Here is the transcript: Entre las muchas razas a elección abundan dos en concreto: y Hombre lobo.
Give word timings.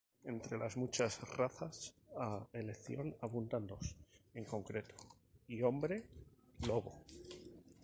Entre 0.23 0.57
las 0.57 0.77
muchas 0.77 1.21
razas 1.37 1.93
a 2.17 2.47
elección 2.53 3.15
abundan 3.21 3.67
dos 3.67 3.95
en 4.33 4.45
concreto: 4.45 4.95
y 5.47 5.61
Hombre 5.61 6.01
lobo. 6.65 7.05